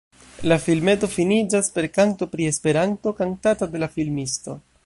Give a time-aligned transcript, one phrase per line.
[0.51, 4.61] La filmeto finiĝas per kanto pri Esperanto, kantata de la filmisto.